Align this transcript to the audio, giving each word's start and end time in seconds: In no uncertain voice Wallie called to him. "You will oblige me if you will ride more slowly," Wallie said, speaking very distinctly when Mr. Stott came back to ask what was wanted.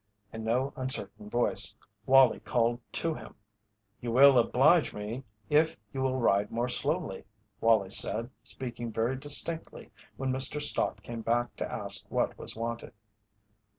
In 0.33 0.43
no 0.43 0.73
uncertain 0.75 1.29
voice 1.29 1.75
Wallie 2.07 2.39
called 2.39 2.79
to 2.93 3.13
him. 3.13 3.35
"You 3.99 4.11
will 4.11 4.39
oblige 4.39 4.95
me 4.95 5.23
if 5.47 5.77
you 5.93 6.01
will 6.01 6.17
ride 6.17 6.49
more 6.49 6.67
slowly," 6.69 7.23
Wallie 7.59 7.91
said, 7.91 8.31
speaking 8.41 8.91
very 8.91 9.15
distinctly 9.15 9.91
when 10.17 10.31
Mr. 10.31 10.59
Stott 10.59 11.03
came 11.03 11.21
back 11.21 11.55
to 11.57 11.71
ask 11.71 12.03
what 12.09 12.35
was 12.35 12.55
wanted. 12.55 12.93